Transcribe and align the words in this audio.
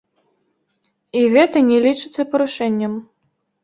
І 1.21 1.23
гэта 1.35 1.57
не 1.69 1.79
лічыцца 1.87 2.21
парушэннем. 2.35 2.93